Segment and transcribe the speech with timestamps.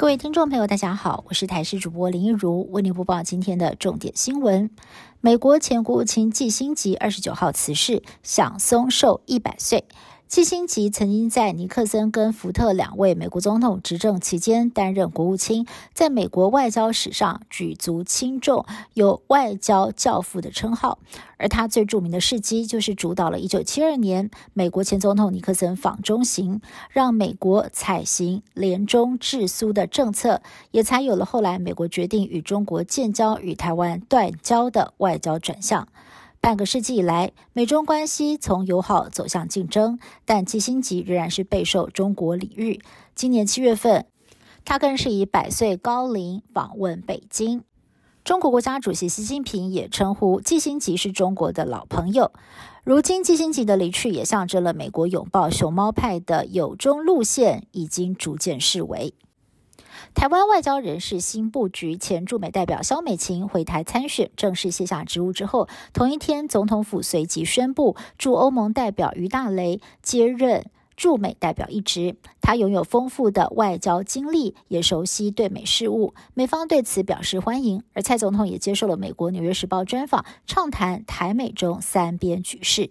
[0.00, 4.70] 各位听众朋友，大家好，我是台视主播林一如，为您播报今天的重点新闻。
[5.20, 9.84] 美国前国务卿季辛吉二十九号辞世，享松寿一百岁。
[10.30, 18.64] 基辛吉曾经在尼克森跟福特两位美国总统执政期间担任国务卿，在美国外交史上举足轻重，
[18.94, 21.00] 有“外交教父”的称号。
[21.36, 35.88] 而他最著名的事迹就是主导了1972年美国前总统尼克森访中行，让美国采行联中制苏的政策，也才有了后来美国决定与中国建交、与台湾断交的外交转向。
[36.42, 42.80] 半个世纪以来，美中关系从友好走向竞争，但基辛吉仍然是备受中国礼遇。
[43.14, 44.06] 今年七月份，
[44.64, 47.62] 他更是以百岁高龄访问北京。
[48.24, 52.32] 中国国家主席习近平也称呼基辛吉是中国的老朋友。
[52.84, 59.12] 如今，基辛吉的离去也象征了美国拥抱熊猫派的友中路线已经逐渐式微。
[60.14, 72.16] 台湾外交人士新布局，前驻美代表肖美琴回台参选，正式卸下职务之后，同一天，总统府随即宣布驻欧盟代表于大雷接任驻美代表一职。
[72.40, 77.82] 他拥有丰富的外交经历，也熟悉对美事务，美方对此表示欢迎。
[77.94, 82.90] 而蔡总统也接受了美国《纽约时报》专访，畅谈台美中三边局势。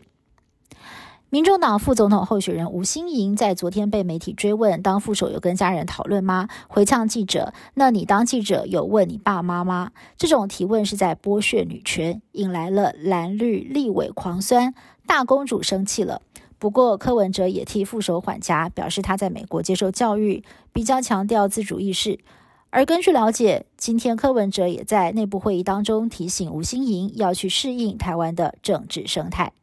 [1.31, 6.47] 民众党副总统候选人吴欣盈在昨天被媒体追问，当副手有跟家人讨论吗？
[6.67, 14.73] 回呛记者：“那你当记者有问你爸妈吗？”这种提问是在剥削女权，引来了蓝绿立委狂酸。
[15.05, 16.23] 大公主生气了。
[16.58, 20.43] 不过柯文哲也替副手缓颊，表示他在美国接受教育，
[20.73, 22.17] 比较强调自主意识。
[22.71, 29.53] 而根据了解，今天柯文哲也在内部会议当中提醒吴欣盈要去适应台湾的政治生态。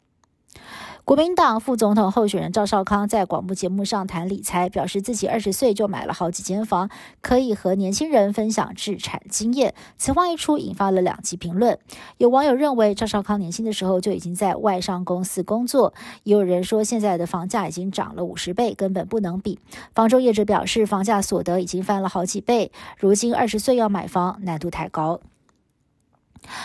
[1.07, 6.91] 国民党副总统候选人赵少康在广播节目上谈理财，表示自己二十岁就买了好几间房，
[7.21, 9.73] 可以和年轻人分享置产经验。
[9.97, 11.79] 此话一出，引发了两极评论。
[12.17, 19.61] 有网友认为赵少康年轻的时候就已经在外商公司工作，也有人说现在的房价已经涨了五十倍，根本不能比。
[19.95, 25.21] 房中业者表示，房价所得已经翻了好几倍，如今二十岁要买房难度太高。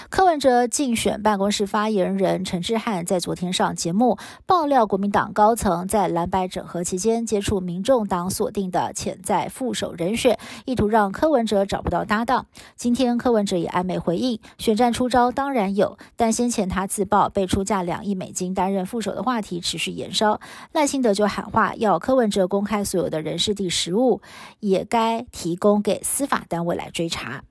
[0.10, 12.46] 柯文哲竞选办公室发言人陈志汉在昨天上节目爆料，国民党高层在蓝白整合期间接触民众党锁定的潜在副手人选，意图让柯文哲找不到搭档。
[12.76, 20.40] 今天柯文哲也暧昧回应，选战出招当然有，但先前他自曝被出价两亿美金担任副手的话题持续延烧，
[20.72, 24.22] 赖清德就喊话要柯文哲公开所有的人事地实物，
[24.60, 27.44] 也该提供给司法单位来追查。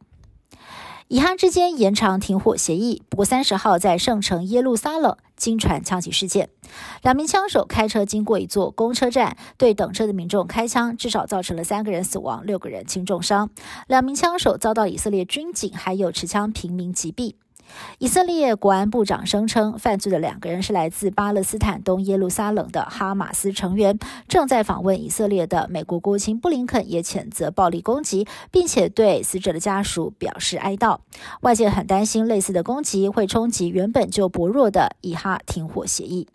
[1.10, 6.50] 以哈之间延长停火协议，不过三十号在圣城耶路撒冷经传枪击事件，
[7.03, 13.50] 两名枪手开车经过一座公车站，对等车的民众开枪，至少造成了三个人死亡，六个人轻重伤。
[13.88, 17.34] 两名枪手遭到以色列军警还有持枪平民击毙。
[17.98, 30.98] 以色列国安部长声称，犯罪的两个人是来自巴勒斯坦东耶路撒冷的哈马斯成员，正在访问以色列的美国国务卿布林肯也谴责暴力攻击，并且对死者的家属表示哀悼。
[31.42, 36.26] 外界很担心类似的攻击会冲击原本就薄弱的以哈停火协议。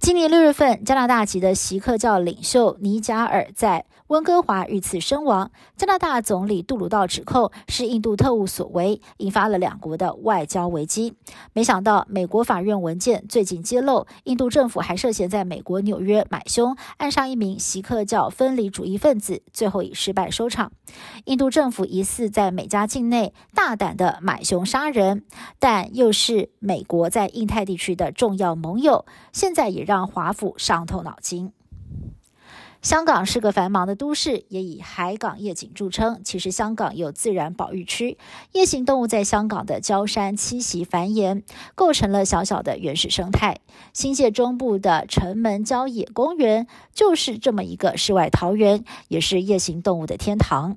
[0.00, 5.50] 今年六月份，加拿大籍的锡克教领袖尼贾尔在温哥华遇刺身亡。
[5.76, 11.14] 加拿大总理杜鲁道指控是印度特务所为，引发了两国的外交危机。
[11.52, 20.70] 没想到，美国法院文件最近揭露，印度政府还涉嫌在美国纽约买凶，暗杀一名锡克教分离主义分子，最后以失败收场。
[21.24, 25.24] 印度政府疑似在美加境内大胆的买凶杀人，
[25.58, 29.87] 但又是美国在印太地区的重要盟友，现在也。
[29.88, 31.50] 让华府伤透脑筋。
[32.82, 36.20] 香港是个繁忙的都市，也以海港夜景著称。
[36.22, 38.18] 其实，香港有自然保育区，
[38.52, 41.42] 夜行动物在香港的礁山栖息繁衍，
[41.74, 43.60] 构成了小小的原始生态。
[43.94, 50.76] 新界中部的城门郊野公园就是这么一个世外桃源，也是夜行动物的天堂。